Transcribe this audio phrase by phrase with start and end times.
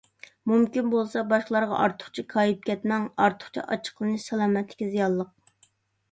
[0.51, 3.05] مۇمكىن بولسا باشقىلارغا ئارتۇقچە كايىپ كەتمەڭ.
[3.25, 5.31] ئارتۇقچە ئاچچىقلىنىش سالامەتلىككە زىيانلىق.